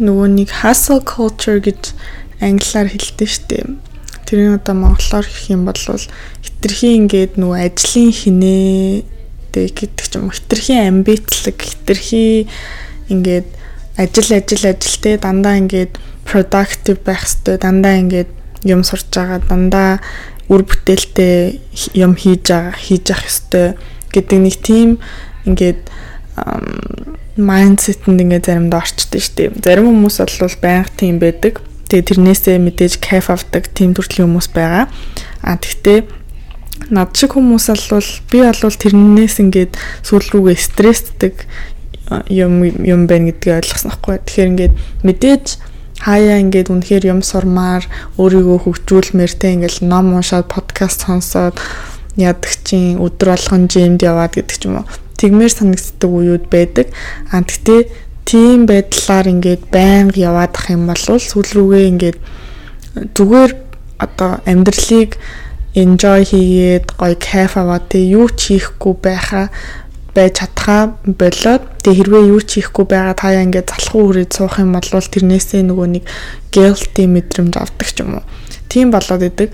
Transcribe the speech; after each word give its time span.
нөгөө 0.00 0.28
нэг 0.32 0.48
hustle 0.62 1.02
culture 1.04 1.60
гэж 1.60 1.92
англиар 2.40 2.88
хэлдэг 2.88 3.28
штэ. 3.28 3.76
Тэрийг 4.24 4.62
одоо 4.62 4.74
монголоор 4.74 5.26
хэлэх 5.28 5.52
юм 5.52 5.68
бол 5.68 5.76
хитрхи 6.40 6.96
ингээд 6.96 7.36
нөгөө 7.36 7.58
ажлын 7.68 8.12
хинээ 8.12 9.04
гэдэг 9.52 10.06
ч 10.08 10.12
юм 10.16 10.28
уу. 10.28 10.32
Хитрхи 10.32 10.74
амбицлог 10.80 11.58
хитрхи 11.60 12.48
ингээд 13.12 13.48
ажил 14.00 14.30
ажил 14.32 14.64
ажил 14.64 14.96
те. 15.04 15.20
Дандаа 15.20 15.60
ингээд 15.60 16.00
productive 16.24 17.04
байх 17.04 17.28
хэрэгтэй 17.28 17.56
дандаа 17.60 18.00
ингээд 18.00 18.30
юм 18.64 18.80
сурч 18.84 19.12
байгаа. 19.12 19.44
Дандаа 19.44 20.00
үр 20.48 20.64
бүтээлтэй 20.64 21.60
юм 21.92 22.16
хийж 22.16 22.48
байгаа 22.48 22.72
хийж 22.72 23.04
явах 23.12 23.28
хэрэгтэй 23.28 23.68
гэдэг 24.12 24.38
нэг 24.40 24.56
тийм 24.64 24.90
ингээд 25.44 25.80
майндсетэнд 27.36 28.20
ингээд 28.20 28.48
заримдаа 28.48 28.80
орчдөг 28.84 29.20
шүү 29.20 29.34
дээ. 29.36 29.50
Зарим 29.64 29.88
хүмүүс 29.88 30.16
бол 30.20 30.56
байнга 30.60 30.92
тийм 30.96 31.16
байдаг. 31.20 31.60
Тэгээ 31.88 32.08
тэрнээсээ 32.08 32.56
мэдээж 32.60 32.94
кайф 33.00 33.28
авдаг 33.28 33.68
тийм 33.72 33.92
төрлийн 33.92 34.28
хүмүүс 34.28 34.48
байгаа. 34.52 34.88
А 35.44 35.56
тэгтээ 35.56 36.08
над 36.92 37.16
шиг 37.16 37.36
хүмүүс 37.36 37.66
бол 37.92 38.10
би 38.32 38.38
бол 38.44 38.76
тэрнээс 38.80 39.36
ингээд 39.44 39.72
сүүл 40.04 40.28
рүүгээ 40.32 40.58
стресстэй 40.60 41.32
юм 42.28 42.64
юм 42.64 43.06
байна 43.08 43.32
гэдгийг 43.32 43.64
ойлгосон 43.64 43.92
байхгүй. 43.92 44.16
Тэгэхээр 44.24 44.50
ингээд 44.52 44.74
мэдээж 45.04 45.46
хаяа 46.02 46.42
ингээд 46.42 46.72
үнэхээр 46.72 47.04
юм 47.12 47.20
сурмаар 47.22 47.86
өөрийгөө 48.18 48.58
хөгжүүлмээр 48.66 49.32
те 49.38 49.54
ингээд 49.54 49.86
ном 49.86 50.16
уншаад 50.18 50.50
подкаст 50.50 51.06
сонсоод 51.06 51.56
яадаг 52.18 52.52
чинь 52.66 52.98
өдөр 52.98 53.32
болгон 53.32 53.70
жимд 53.70 54.02
яваад 54.02 54.34
гэдэг 54.34 54.56
ч 54.58 54.66
юм 54.66 54.82
уу. 54.82 54.86
Тэгмээр 55.22 55.52
санагддаг 55.54 56.10
үеуд 56.10 56.44
байдаг. 56.50 56.90
А 57.30 57.46
тэгтээ 57.46 57.86
тийм 58.26 58.66
байдлаар 58.66 59.30
ингээд 59.30 59.70
байнга 59.70 60.18
яваад 60.18 60.58
ах 60.58 60.66
юм 60.74 60.90
бол 60.90 60.98
сүүл 60.98 61.50
рүүгээ 61.54 61.90
ингээд 61.94 62.18
зүгээр 63.14 63.52
одоо 64.02 64.42
амьдралыг 64.50 65.14
enjoy 65.78 66.20
хийгээд 66.26 66.86
гоё 66.98 67.16
кайф 67.16 67.56
аваад 67.56 67.88
тэг 67.88 68.02
юу 68.18 68.28
ч 68.28 68.58
хийхгүй 68.58 68.94
байхаа 68.98 69.46
байж 70.12 70.44
чадхаа 70.44 70.98
болоод 71.06 71.62
тэг 71.80 71.94
хэрвээ 71.96 72.28
юу 72.28 72.40
ч 72.44 72.60
хийхгүй 72.60 72.84
байгаа 72.84 73.16
таяа 73.16 73.46
ингээд 73.48 73.72
залхуу 73.72 74.12
үрээд 74.12 74.36
суух 74.36 74.60
юм 74.60 74.76
бол 74.76 74.84
тэрнээсээ 74.84 75.64
нөгөө 75.64 75.88
нэг 75.96 76.04
guilty 76.52 77.08
мэдрэмж 77.08 77.54
авдаг 77.56 77.88
ч 77.88 78.04
юм 78.04 78.20
уу. 78.20 78.24
Тийм 78.68 78.92
болоод 78.92 79.24
идэг. 79.24 79.48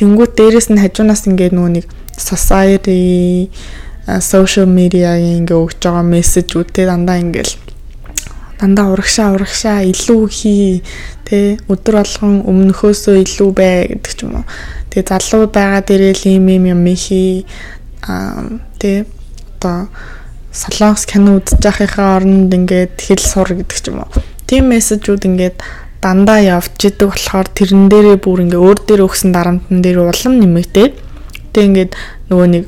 Тэнгүүт 0.00 0.32
дээрэс 0.32 0.72
нь 0.72 0.80
хажуунаас 0.80 1.28
ингээд 1.28 1.52
нөгөө 1.52 1.72
нэг 1.76 1.86
society 2.16 3.52
social 4.20 4.66
media-ийн 4.66 5.44
ингээд 5.44 5.60
өгч 5.60 5.78
байгаа 5.84 6.04
мессежүүдтэй 6.08 6.84
дандаа 6.88 7.20
ингээд 7.20 7.50
дандаа 8.58 8.90
урагшаа 8.96 9.36
урагшаа 9.36 9.84
илүү 9.84 10.22
хий 10.32 10.82
тэ 11.28 11.60
өдөр 11.68 12.00
болгон 12.00 12.40
өмнөхөөсөө 12.48 13.16
илүү 13.22 13.50
бай 13.52 13.86
гэдэг 13.92 14.12
ч 14.16 14.24
юм 14.24 14.40
уу. 14.40 14.46
Тэгээ 14.90 15.08
залуу 15.12 15.46
байгаа 15.52 15.82
дээрээ 15.84 16.14
л 16.16 16.24
ийм 16.24 16.48
юм 16.72 16.82
хий 16.96 17.44
аа 18.08 18.58
тэ 18.80 19.04
одоо 19.60 19.92
солонгос 20.50 21.04
кино 21.04 21.36
үзэж 21.38 21.60
байхынхаа 21.60 22.16
оронд 22.16 22.50
ингээд 22.50 22.96
хэл 22.96 23.22
сур 23.22 23.52
гэдэг 23.52 23.78
ч 23.78 23.92
юм 23.92 24.02
уу. 24.02 24.10
Тим 24.48 24.72
мессежүүд 24.72 25.28
ингээд 25.28 25.56
дандаа 26.00 26.40
явж 26.40 26.80
идэг 26.80 27.12
болохоор 27.12 27.48
тэрэн 27.52 27.86
дээрээ 27.92 28.18
бүр 28.24 28.42
ингээ 28.48 28.58
өөр 28.58 28.78
дээр 28.88 29.06
өгсөн 29.06 29.30
дарамтан 29.36 29.84
дээр 29.84 30.02
улам 30.08 30.34
нэмэгдээд 30.40 30.94
тэг 31.52 31.62
ингээд 31.68 31.92
нөгөө 32.32 32.48
нэг 32.56 32.64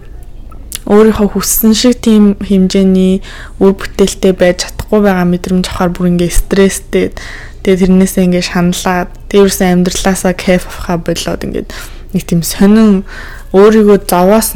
өөрийнхөө 0.90 1.28
хүссэн 1.38 1.72
шиг 1.78 2.02
тийм 2.02 2.34
хэмжээний 2.42 3.22
үр 3.62 3.72
бүтээлтэй 3.78 4.34
байж 4.34 4.66
чадахгүй 4.66 5.00
байгаа 5.06 5.26
мэдрэмж 5.30 5.70
авахаар 5.70 5.94
бүр 5.94 6.10
ингээ 6.18 6.34
стресстэй 6.34 7.14
тэгээ 7.62 7.80
тэрнээсээ 7.86 8.26
ингээ 8.26 8.44
шаналаад 8.50 9.14
тэрээс 9.30 9.62
амьдралаасаа 9.62 10.34
кайф 10.34 10.66
авахаа 10.66 10.98
болоод 10.98 11.46
ингээ 11.46 11.70
нэг 12.10 12.22
тийм 12.26 12.42
сонин 12.42 13.06
өөрийгөө 13.54 13.98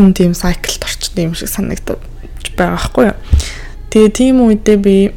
нь 0.02 0.16
тийм 0.18 0.34
сайклд 0.34 0.82
орчсон 0.82 1.22
юм 1.22 1.34
шиг 1.38 1.54
санагдаж 1.54 2.02
байгаа 2.58 2.74
байхгүй 2.74 3.04
юу. 3.14 3.18
Тэгээ 3.94 4.10
тийм 4.10 4.36
үедээ 4.42 4.78
би 4.82 5.14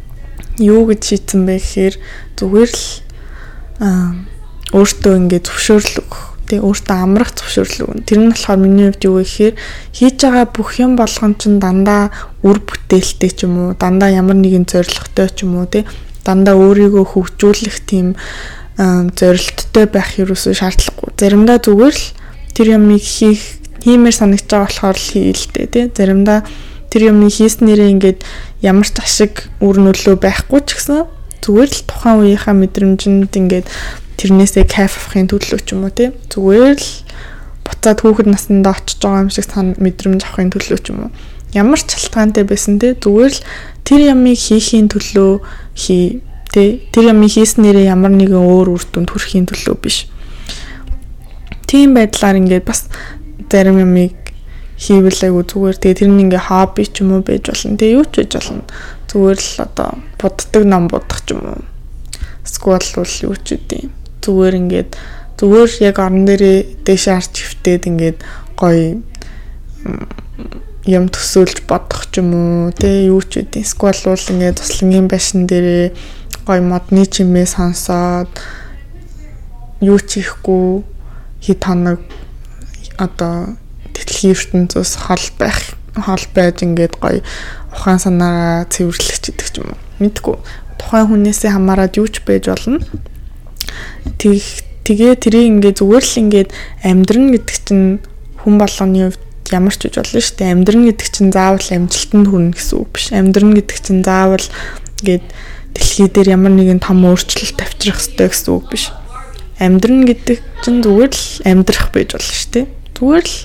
юу 0.72 0.84
гэж 0.84 1.00
шийдсэн 1.00 1.48
бэ 1.48 1.56
гэхээр 1.56 1.94
зүгээр 2.36 2.70
л 2.76 2.84
аа 3.80 4.12
өөртөө 4.76 5.14
ингээ 5.16 5.40
зөвшөөрөл 5.48 5.96
өгөх 6.04 6.27
тий 6.48 6.58
өөртөө 6.64 6.96
амрах 6.96 7.36
зөвшөөрлөг. 7.36 8.08
Тэр 8.08 8.18
нь 8.24 8.32
болохоор 8.32 8.58
миний 8.58 8.88
хувьд 8.88 9.04
юу 9.04 9.20
гэхээр 9.20 9.54
хийж 9.92 10.16
байгаа 10.24 10.46
бүх 10.48 10.80
юм 10.80 10.96
болгон 10.96 11.36
ч 11.36 11.52
дандаа 11.60 12.10
үр 12.42 12.58
бүтээлтэй 12.64 13.30
ч 13.36 13.44
юм 13.44 13.54
уу, 13.60 13.70
дандаа 13.76 14.08
ямар 14.08 14.40
нэгэн 14.40 14.64
зорилготой 14.64 15.28
ч 15.28 15.44
юм 15.44 15.60
уу 15.60 15.68
тий 15.68 15.84
дандаа 16.28 16.60
өөрийгөө 16.60 17.04
хөгжүүлэх 17.08 17.88
тийм 17.88 18.12
зорилттой 18.76 19.86
байх 19.88 20.20
юусоо 20.20 20.52
шаардлагагүй. 20.52 21.16
Заримдаа 21.16 21.58
зүгээр 21.64 21.96
л 21.96 22.06
тэр 22.52 22.66
юмыг 22.76 23.02
хийх 23.02 23.58
хиймээр 23.82 24.14
санагдаж 24.14 24.46
байгаа 24.46 24.68
болохоор 24.68 24.98
л 25.00 25.08
хийлдэ 25.08 25.66
тий. 25.72 25.84
Заримдаа 25.88 26.44
тэр 26.92 27.02
юмыг 27.10 27.32
хийснээрээ 27.32 27.92
ингээд 27.96 28.20
ямар 28.60 28.86
ч 28.86 28.96
ашиг 29.00 29.48
үр 29.64 29.80
нөлөө 29.80 30.20
байхгүй 30.20 30.60
ч 30.68 30.76
гэсэн 30.76 31.08
зүгээр 31.42 31.70
л 31.72 31.82
тухайн 31.88 32.16
үеийнхаа 32.22 32.54
мэдрэмжинд 32.54 33.32
ингээд 33.32 33.66
тэрнээсээ 34.18 34.66
кайф 34.66 34.98
авахын 34.98 35.30
төлөө 35.30 35.60
ч 35.62 35.78
юм 35.78 35.86
уу 35.86 35.94
тий? 35.94 36.10
Зүгээр 36.26 36.74
л 36.74 36.90
буцаад 37.62 38.02
хүүхэд 38.02 38.26
насндаа 38.26 38.74
очиж 38.74 38.98
байгаа 38.98 39.22
юм 39.22 39.30
шиг 39.30 39.46
сан 39.46 39.78
мэдрэмж 39.78 40.26
авахын 40.26 40.50
төлөө 40.50 40.78
ч 40.82 40.86
юм 40.90 41.06
уу? 41.06 41.10
Ямар 41.54 41.78
ч 41.78 41.94
шалтгаантай 41.94 42.42
байсан 42.42 42.82
тий? 42.82 42.98
Зүгээр 42.98 43.30
л 43.30 43.40
тэр 43.86 44.00
ямыг 44.10 44.34
хийхийн 44.34 44.90
төлөө 44.90 45.30
хий 45.78 46.20
тий? 46.50 46.82
Тэр 46.90 47.14
ямыг 47.14 47.30
хийснээрээ 47.30 47.94
ямар 47.94 48.10
нэгэн 48.10 48.42
өөр 48.42 48.74
үр 48.74 48.82
дүнд 48.90 49.14
хүрэхийн 49.14 49.46
төлөө 49.46 49.76
биш. 49.78 50.10
Тийм 51.70 51.94
байдлаар 51.94 52.42
ингээд 52.42 52.66
бас 52.66 52.90
зарим 53.46 53.78
ямыг 53.78 54.18
хийвэлээгүй 54.82 55.44
зүгээр 55.46 55.76
тэгээ 55.78 55.98
тэр 56.02 56.10
нь 56.10 56.22
ингээ 56.26 56.50
хобби 56.50 56.86
ч 56.90 57.06
юм 57.06 57.14
уу 57.14 57.22
байж 57.22 57.46
болно 57.46 57.78
тэгээ 57.78 57.96
юу 58.02 58.06
ч 58.10 58.14
байж 58.18 58.32
болно. 58.34 58.66
Зүгээр 59.06 59.38
л 59.38 59.54
одоо 59.62 59.90
буддаг 60.18 60.62
ном 60.66 60.90
будах 60.90 61.22
ч 61.22 61.38
юм 61.38 61.42
уу? 61.46 61.62
Сквал 62.42 62.82
бол 62.98 63.14
юу 63.22 63.36
ч 63.38 63.54
үгүй 63.54 63.90
зүгээр 64.22 64.54
ингээд 64.58 64.90
зүгээр 65.38 65.70
яг 65.86 65.96
орон 66.02 66.26
дээрээ 66.26 66.58
дэше 66.82 67.10
арч 67.14 67.34
хөвтөөд 67.46 67.82
ингээд 67.86 68.18
гоё 68.58 68.98
юм 70.88 71.04
төсөөлж 71.12 71.68
бодох 71.68 72.10
ч 72.10 72.18
юм 72.18 72.32
уу 72.34 72.72
те 72.72 73.06
юу 73.06 73.22
ч 73.22 73.44
үгүй. 73.44 73.62
Сквал 73.62 74.00
бол 74.02 74.24
ингээд 74.32 74.58
туслангийн 74.58 75.06
байшин 75.06 75.46
дээрээ 75.46 75.92
гоё 76.48 76.62
модны 76.64 77.04
чимээ 77.04 77.46
сонсоод 77.46 78.32
юу 79.84 80.00
ч 80.00 80.24
хийхгүй 80.24 80.82
хит 81.44 81.62
хоног 81.62 82.02
одоо 82.98 83.54
дэлхийн 83.94 84.34
ертөнцөөс 84.34 84.92
хол 85.06 85.26
байх 85.38 85.76
хол 85.92 86.24
байж 86.34 86.66
ингээд 86.66 86.98
гоё 86.98 87.22
ухаан 87.70 88.00
санаагаа 88.02 88.66
цэвэрлэх 88.72 89.22
гэдэг 89.22 89.48
ч 89.52 89.54
юм 89.62 89.70
уу. 89.70 89.78
Мэдгүй. 90.02 90.36
Тухайн 90.80 91.06
хүнээсээ 91.06 91.52
хамаарад 91.54 91.94
юу 92.00 92.08
ч 92.08 92.24
байж 92.26 92.50
болно 92.50 92.80
Тэг 94.18 94.42
тэгээ 94.84 95.14
тэрийг 95.20 95.46
ингээ 95.58 95.74
зүгээр 95.78 96.04
л 96.04 96.20
ингээд 96.22 96.50
амьдрын 96.84 97.26
гэдэг 97.36 97.56
чинь 97.66 97.86
хүн 98.40 98.54
болгоны 98.56 99.12
хувьд 99.12 99.22
ямар 99.52 99.74
ч 99.74 99.88
үж 99.88 99.94
болно 100.00 100.20
шүү 100.20 100.36
дээ. 100.38 100.52
Амьдрын 100.54 100.82
гэдэг 100.88 101.08
чинь 101.12 101.32
заавал 101.32 101.68
амжилтанд 101.68 102.26
хүрнэ 102.28 102.52
гэсэн 102.56 102.76
үг 102.78 102.88
биш. 102.92 103.06
Амьдрын 103.12 103.52
гэдэг 103.56 103.78
чинь 103.84 104.02
заавал 104.04 104.46
ингээд 105.04 105.26
дэлхий 105.76 106.08
дээр 106.08 106.28
ямар 106.36 106.52
нэгэн 106.56 106.80
том 106.80 107.04
өөрчлөлт 107.04 107.58
авчрах 107.60 108.00
хэрэгтэй 108.00 108.28
гэсэн 108.28 108.52
үг 108.52 108.64
биш. 108.72 108.84
Амьдрын 109.58 110.02
гэдэг 110.06 110.38
чинь 110.64 110.80
зүгээр 110.84 111.12
л 111.12 111.26
амьдрах 111.44 111.88
байж 111.92 112.08
болно 112.14 112.34
шүү 112.34 112.50
дээ. 112.54 112.66
Зүгээр 112.96 113.26
л 113.26 113.36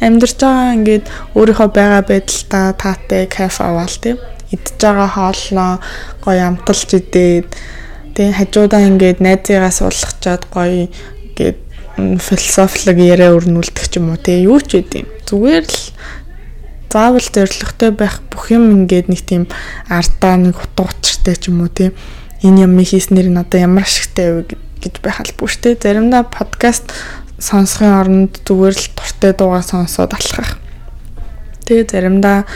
амьдарч 0.00 0.36
байгаа 0.40 0.76
ингээд 0.80 1.04
өөрийнхөө 1.36 1.68
байгаа 1.76 2.02
байдалтай 2.08 2.66
таатай 2.80 3.22
кайф 3.28 3.60
аваал 3.60 3.96
тийм 4.00 4.16
идж 4.50 4.66
байгаа 4.80 5.08
хоолноо 5.14 5.72
гоё 6.24 6.42
амталж 6.48 6.90
идээд 6.98 7.48
Тэгээ 8.14 8.38
хажуудаа 8.38 8.82
ингээд 8.86 9.18
найзыгаа 9.22 9.72
суулгачаад 9.72 10.42
гоё 10.50 10.88
ингээд 10.90 11.58
философик 12.20 12.96
яриа 12.96 13.34
өрнүүлдэг 13.36 13.86
ч 13.86 13.98
юм 13.98 14.14
уу 14.14 14.18
тэгээ 14.18 14.46
юу 14.48 14.60
ч 14.60 14.80
үгүй. 14.80 15.04
Зүгээр 15.26 15.64
л 15.66 15.80
заавал 16.90 17.22
зоригтой 17.22 17.90
байх 17.94 18.18
бүх 18.30 18.50
юм 18.50 18.84
ингээд 18.84 19.06
нэг 19.06 19.22
тийм 19.22 19.44
артаа 19.86 20.34
нэг 20.40 20.58
утга 20.58 20.90
учиртай 20.90 21.36
ч 21.38 21.52
юм 21.52 21.62
уу 21.62 21.70
тийм 21.70 21.94
энэ 22.42 22.66
юм 22.66 22.74
хийснээр 22.80 23.30
надад 23.30 23.62
ямар 23.62 23.86
ашигтай 23.86 24.42
вэ 24.42 24.58
гэж 24.80 24.94
байх 25.04 25.20
албагүй 25.20 25.54
дээ. 25.60 25.78
Заримдаа 25.78 26.24
подкаст 26.24 26.90
сонсохын 27.38 27.94
оронд 27.94 28.32
зүгээр 28.42 28.76
л 28.76 28.88
туртай 28.96 29.32
дуугаа 29.36 29.62
сонсоод 29.62 30.12
алхах. 30.16 30.58
Тэгээ 31.68 31.86
заримдаа 31.86 32.48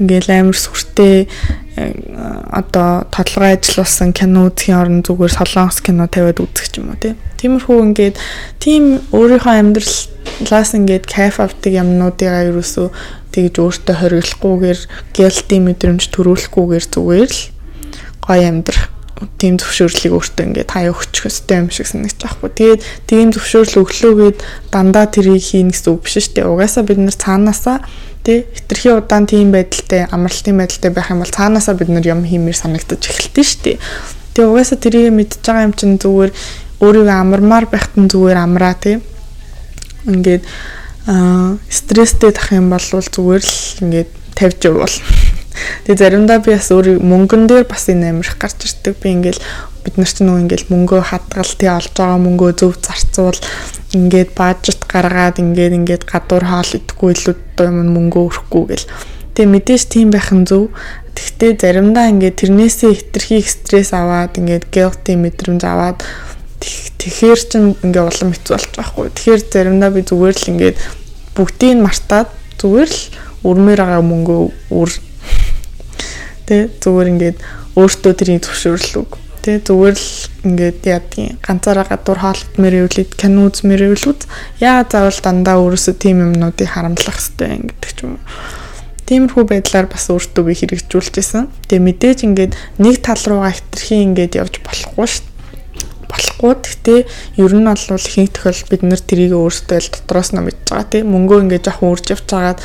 ингээл 0.00 0.44
амар 0.44 0.56
сүртэй 0.56 1.28
одоо 1.76 3.04
тодлогоо 3.12 3.52
ажилласан 3.52 4.16
кино 4.16 4.48
үзхийн 4.48 4.80
оронд 4.80 5.04
зүгээр 5.04 5.32
солонгос 5.36 5.84
кино 5.84 6.08
тавиад 6.08 6.40
үзэх 6.40 6.72
юм 6.80 6.96
уу 6.96 7.12
тиймэрхүү 7.36 7.78
ингээд 7.92 8.16
тийм 8.64 9.04
өөрийнхөө 9.12 9.54
амьдралаас 9.60 10.70
ингээд 10.72 11.04
кайф 11.04 11.36
авдаг 11.36 11.72
юмнуудыгаа 11.76 12.48
ерөөсөө 12.48 12.88
тэгж 13.36 13.54
өөртөө 13.60 13.96
хориглохгүйгээр 14.00 14.80
guilty 15.12 15.56
мэдрэмж 15.60 16.02
төрүүлэхгүйгээр 16.16 16.84
зүгээр 16.88 17.28
л 17.28 17.42
гоё 18.24 18.44
амьдрах 18.48 18.85
тийм 19.40 19.56
зөвшөөрлийг 19.56 20.12
өөртөө 20.12 20.44
ингээд 20.44 20.70
хаяа 20.72 20.92
өгчих 20.92 21.32
ёстой 21.32 21.56
юм 21.64 21.70
шиг 21.72 21.88
санагдаж 21.88 22.20
байхгүй. 22.20 22.50
Тэгээд 22.52 22.80
тийм 23.08 23.32
зөвшөөрөл 23.32 23.80
өглөөгээд 23.80 24.38
дандаа 24.68 25.06
тэрийг 25.08 25.40
хийнэ 25.40 25.72
гэсэн 25.72 25.88
үг 25.96 26.04
биш 26.04 26.20
шүү 26.20 26.34
дээ. 26.36 26.52
Угаасаа 26.52 26.84
бид 26.84 27.00
нэр 27.00 27.16
цаанаасаа 27.16 27.80
тий 28.20 28.44
хитрхи 28.52 28.92
удаан 28.92 29.24
тийм 29.24 29.56
байдалтай 29.56 30.04
амралтын 30.12 30.60
байдалтай 30.60 30.90
байх 30.92 31.08
юм 31.08 31.24
бол 31.24 31.32
цаанаасаа 31.32 31.74
бид 31.80 31.88
нар 31.88 32.04
юм 32.04 32.28
хиймээр 32.28 32.60
санагдаж 32.60 33.00
эхэлтэн 33.08 33.46
шүү 33.46 33.60
дээ. 33.64 33.76
Тэгээ 34.36 34.50
угаасаа 34.52 34.78
тэрийг 34.84 35.14
мэдж 35.16 35.40
байгаа 35.40 35.64
юм 35.64 35.72
чинь 35.72 35.96
зүгээр 35.96 36.30
өөрийгөө 36.84 37.16
амармаар 37.16 37.66
байхтан 37.72 38.12
зүгээр 38.12 38.36
амраа 38.36 38.74
тий. 38.76 39.00
Ингээд 40.04 40.44
аа 41.08 41.56
стресстэй 41.72 42.36
тах 42.36 42.52
юм 42.52 42.68
бол 42.68 42.84
зүгээр 42.84 43.40
л 43.40 43.56
ингээд 43.80 44.10
тавьж 44.36 44.60
явбал 44.68 44.96
Тэгээ 45.84 46.00
заримдаа 46.00 46.38
би 46.44 46.54
бас 46.54 46.68
өөр 46.70 47.00
мөнгөн 47.00 47.46
дээр 47.46 47.64
бас 47.64 47.88
энэ 47.88 48.10
амирх 48.12 48.36
гарч 48.38 48.66
ирдэг. 48.66 48.96
Би 49.00 49.08
ингээл 49.16 49.40
бид 49.86 49.94
нар 49.96 50.10
ч 50.10 50.18
нөгөө 50.20 50.42
ингээл 50.44 50.70
мөнгөө 50.72 51.00
хадгал 51.10 51.52
тий 51.56 51.70
олж 51.70 51.92
байгаа 51.94 52.18
мөнгөө 52.20 52.50
зөв 52.58 52.72
зарцуул 52.82 53.38
ингээд 53.94 54.30
бажет 54.34 54.80
гаргаад 54.90 55.38
ингээд 55.38 55.78
ингээд 55.78 56.04
гадуур 56.10 56.44
хаал 56.44 56.70
идэхгүй 56.74 57.10
илүү 57.14 57.34
юм 57.62 57.76
мөнгөө 57.94 58.22
өрөхгүй 58.26 58.64
гэл. 58.66 58.86
Тэгээ 59.36 59.52
мэдээж 59.52 59.82
тийм 59.92 60.08
байх 60.10 60.32
нь 60.32 60.48
зөв. 60.48 60.72
Тэгтээ 61.16 61.60
заримдаа 61.60 62.10
ингээд 62.12 62.40
тэрнээсээ 62.40 62.92
хитрхи 62.92 63.40
стресс 63.46 63.92
аваад 63.94 64.36
ингээд 64.40 64.68
guilty 64.74 65.14
мэдрэмж 65.16 65.62
аваад 65.64 66.00
тэгэхээр 67.00 67.40
чин 67.46 67.76
ингээ 67.84 68.04
улам 68.04 68.32
хэцүү 68.32 68.52
болж 68.56 68.70
байгаа 68.74 68.90
хгүй. 68.90 69.06
Тэгэхээр 69.14 69.42
заримдаа 69.52 69.90
би 69.92 70.00
зүгээр 70.02 70.36
л 70.36 70.50
ингээд 70.50 70.76
бүгдийг 71.36 71.78
мартаад 71.84 72.28
зүгээр 72.58 72.90
л 72.90 73.00
өрмөр 73.44 73.78
байгаа 73.80 74.02
мөнгөө 74.02 74.40
үр 74.72 74.90
Тэ 76.46 76.70
зүгээр 76.78 77.10
ингээд 77.12 77.38
өөртөө 77.74 78.12
тэрийг 78.14 78.46
зөвшөөрлөг. 78.46 79.10
Тэ 79.42 79.62
зүгээр 79.66 79.96
л 79.98 80.10
ингээд 80.46 80.80
яадгийн 80.86 81.38
ганцаараа 81.42 81.86
гадуур 81.90 82.18
хаалтмэр 82.22 82.86
өвлөд 82.86 83.10
кино 83.18 83.50
үзмэр 83.50 83.94
өвлүүд 83.94 84.22
яа 84.62 84.86
заавал 84.86 85.20
дандаа 85.22 85.58
өөрөөсөө 85.62 85.94
тийм 85.98 86.22
юмнуудыг 86.22 86.70
харамлах 86.70 87.18
хэрэгтэй 87.18 87.66
гэдэг 87.66 87.90
ч 87.94 87.98
юм 88.06 88.18
уу. 88.18 88.24
Тиймэрхүү 89.06 89.44
байдлаар 89.46 89.86
бас 89.86 90.10
өөртөө 90.10 90.42
би 90.50 90.54
хэрэгжүүлж 90.58 91.14
исэн. 91.22 91.46
Тэгээ 91.70 91.86
мэдээж 91.86 92.18
ингээд 92.26 92.52
нэг 92.82 93.06
тал 93.06 93.22
руугаа 93.22 93.54
хитрхи 93.54 94.02
ингээд 94.02 94.34
явж 94.34 94.58
болохгүй 94.66 95.06
шүү 95.06 95.36
болохгүй. 96.10 96.52
Гэхдээ 96.62 97.00
ер 97.42 97.52
нь 97.54 97.66
бол 97.66 98.02
ихэнх 98.02 98.32
тохиолдолд 98.34 98.70
бид 98.70 98.82
нэр 98.82 99.02
тэрийг 99.02 99.32
өөрсдөө 99.34 99.78
л 99.78 99.92
дотроос 99.94 100.30
нь 100.34 100.42
мэдж 100.42 100.58
байгаа 100.70 100.90
тийм 100.90 101.06
мөнгөө 101.12 101.38
ингээд 101.46 101.66
жоохон 101.70 101.92
үрж 101.94 102.06
явж 102.14 102.26
байгаад 102.26 102.60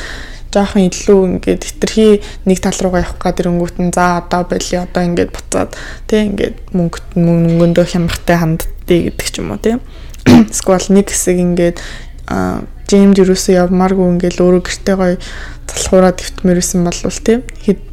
жоохон 0.52 0.86
илүү 0.86 1.20
ингээд 1.32 1.62
хитрхи 1.64 2.20
нэг 2.44 2.58
тал 2.60 2.76
руугаа 2.76 3.02
явах 3.02 3.18
гад 3.18 3.40
ирэнгүүт 3.40 3.76
нь 3.80 3.92
за 3.96 4.20
одоо 4.20 4.44
байли 4.44 4.76
одоо 4.76 5.02
ингээд 5.02 5.32
буцаад 5.32 5.72
тий 6.06 6.28
ингээд 6.28 6.56
мөнгө 6.76 7.00
мөнгөндөө 7.16 7.86
хямрахтай 7.88 8.36
ханддээ 8.36 9.00
гэдэг 9.08 9.28
ч 9.32 9.36
юм 9.40 9.56
уу 9.56 9.60
тий. 9.60 9.80
Эсвэл 10.52 10.92
нэг 10.92 11.08
хэсэг 11.08 11.36
ингээд 11.40 11.76
жимд 12.92 13.16
юусэн 13.16 13.56
явмааргүй 13.64 14.06
ингээд 14.20 14.44
өөрөө 14.44 14.62
гэртээ 14.68 14.96
гоё 15.00 15.16
залхуураад 15.72 16.20
өвтмөр 16.20 16.60
исэн 16.60 16.84
болвол 16.84 17.18
тий 17.24 17.40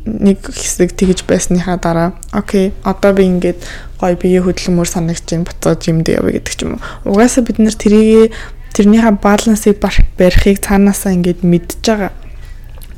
нэг 0.04 0.44
хэсэг 0.44 0.92
тэгж 1.00 1.24
байсныхаа 1.24 1.80
дараа 1.80 2.10
окей 2.36 2.76
одоо 2.84 3.16
би 3.16 3.24
ингээд 3.24 3.64
гоё 4.04 4.16
бие 4.20 4.44
хөдөлмөр 4.44 4.88
санагч 4.92 5.32
юм 5.32 5.48
буцаад 5.48 5.80
жимд 5.80 6.12
явъя 6.12 6.36
гэдэг 6.36 6.56
ч 6.56 6.68
юм 6.68 6.76
уу. 6.76 7.16
Угаасаа 7.16 7.48
бид 7.48 7.64
нэр 7.64 7.76
тэрийг 7.80 8.36
тэрнийхээ 8.76 9.16
балансыг 9.24 9.80
барихыг 10.20 10.60
цаанаасаа 10.60 11.16
ингээд 11.16 11.48
мэдж 11.48 11.80
байгаа 11.88 12.12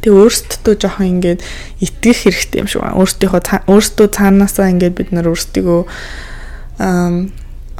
Тэгээ 0.01 0.17
өөрсдөө 0.17 0.75
жоохон 0.81 1.07
ингээд 1.21 1.39
итгэх 1.81 2.17
хэрэгтэй 2.25 2.59
юм 2.61 2.67
шиг 2.67 2.81
байна. 2.81 2.97
Өөрсдийнхөө 2.97 3.41
өөрсдөө 3.69 4.07
цаанаасаа 4.17 4.73
ингээд 4.73 4.97
бид 4.97 5.09
нар 5.13 5.29
өөрсдийгөө 5.29 5.81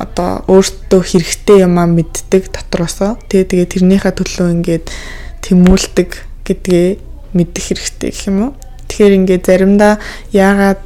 одоо 0.02 0.32
өөртөө 0.50 1.02
хэрэгтэй 1.02 1.66
юмаа 1.66 1.90
мэддэг 1.90 2.54
дотроосоо 2.54 3.18
тэгээ 3.30 3.50
тэгээ 3.50 3.68
тэрнийхээ 3.74 4.14
төлөө 4.18 4.48
ингээд 4.62 4.86
тэмүүлдэг 5.42 6.10
гэдгээ 6.46 6.88
мэдэх 7.34 7.64
хэрэгтэй 7.74 8.10
гэх 8.14 8.30
юм 8.30 8.38
уу. 8.42 8.52
Тэгэхээр 8.90 9.18
ингээд 9.18 9.44
заримдаа 9.46 9.94
яагаад 10.30 10.82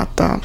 одоо 0.00 0.40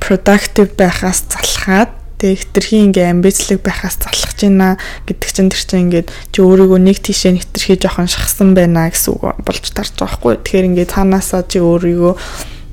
productive 0.00 0.76
байхаас 0.76 1.24
залхаад 1.32 2.01
Тэгээ 2.22 2.38
хитрхи 2.38 2.76
ингээ 2.86 3.10
амбицлог 3.10 3.66
байхаас 3.66 3.98
залхаж 3.98 4.38
байна 4.46 4.78
гэдэг 5.10 5.30
чинь 5.34 5.50
тэр 5.50 5.62
чинь 5.66 5.82
ингээд 5.90 6.08
чи 6.30 6.38
өөрийгөө 6.38 6.78
нэг 6.78 7.02
тийшээ 7.02 7.34
хитрхи 7.34 7.74
жоохон 7.82 8.06
шахсан 8.06 8.54
байна 8.54 8.86
гэсэн 8.94 9.18
үг 9.18 9.42
болж 9.42 9.64
тарж 9.74 9.90
байгаа 9.98 10.22
хгүй. 10.22 10.38
Тэгэхээр 10.38 10.68
ингээ 10.70 10.86
цаанаасаа 10.86 11.42
чи 11.50 11.58
өөрийгөө 11.58 12.14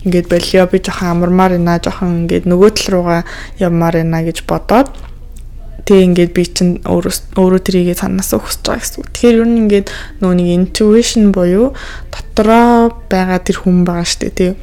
ингээд 0.05 0.27
болио 0.29 0.69
би 0.69 0.77
жоохон 0.85 1.09
амармаар 1.17 1.57
байна 1.57 1.81
жоохон 1.81 2.29
ингээд 2.29 2.45
нөгөө 2.45 2.69
тал 2.77 2.89
руугаа 2.93 3.21
явмаар 3.57 3.95
байна 4.05 4.21
гэж 4.21 4.45
бодоод 4.45 4.93
тэгээ 5.89 6.05
ингээд 6.13 6.31
би 6.37 6.43
чинь 6.45 6.73
өөрөө 6.85 7.61
тэрийгээ 7.65 7.97
цаанаас 7.97 8.37
өгсөж 8.37 8.61
байгаа 8.61 8.85
гэсэн. 8.85 9.01
Тэгэхээр 9.09 9.37
ер 9.41 9.49
нь 9.49 9.59
ингээд 9.65 9.87
нөгөө 10.21 10.35
нэг 10.37 10.49
intuition 10.53 11.33
буюу 11.33 11.73
дотроо 12.13 12.93
байгаа 13.09 13.41
тэр 13.41 13.65
хүн 13.65 13.81
байгаа 13.81 14.05
дээ 14.21 14.37
тий 14.37 14.53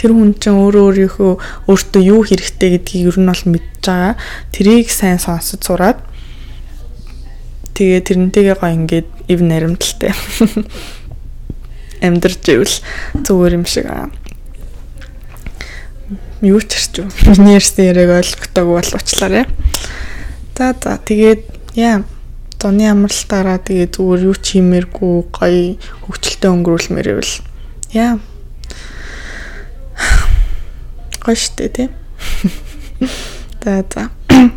тэр 0.00 0.16
хүн 0.16 0.32
чинь 0.40 0.56
өөрөө 0.56 0.84
өөрийнхөө 0.88 1.32
өөртөө 1.68 2.02
юу 2.08 2.24
хэрэгтэй 2.24 2.80
гэдгийг 2.80 3.12
ер 3.12 3.18
нь 3.20 3.28
бол 3.28 3.44
мэдж 3.52 3.84
байгаа. 3.84 4.16
Тэрийг 4.48 4.88
сайн 4.88 5.20
сонсож 5.20 5.60
сураад 5.60 6.00
тэгээ 7.76 8.00
тэрнтэйгээ 8.08 8.56
гоё 8.56 8.72
ингээд 8.80 9.08
ив 9.28 9.40
наримталтай 9.44 10.16
амьдарч 12.08 12.44
ивэл 12.48 12.76
зүгээр 13.20 13.56
юм 13.60 13.64
шиг 13.68 13.86
аа. 13.92 14.08
Юу 16.40 16.64
ч 16.64 16.80
хэрч 16.80 17.04
юу. 17.04 17.08
Миний 17.36 17.60
ярьсан 17.60 17.92
яриаг 17.92 18.24
ойлгохтойг 18.24 18.68
бол 18.72 18.80
уучлаарай. 18.96 19.44
За 20.56 20.72
за 20.72 20.96
тэгээд 20.96 21.44
яа 21.76 22.08
зуны 22.56 22.88
амралтаараа 22.88 23.60
тэгээ 23.60 23.92
зүгээр 23.92 24.20
юу 24.28 24.36
ч 24.36 24.56
хиймээргүй 24.56 25.14
гоё 25.28 25.76
хөвчлөлтөд 26.08 26.52
өнгөрүүлмээр 26.52 27.08
ивэл 27.12 27.34
яа 27.92 28.20
гоё 31.20 31.36
штэ 31.36 31.68
тий. 31.68 31.88
За 33.64 33.84
за. 33.92 34.10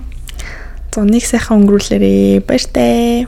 За 0.94 1.04
нэг 1.04 1.24
сайхан 1.28 1.64
өнгөрүүлээрээ 1.64 2.44
баяртай. 2.48 3.28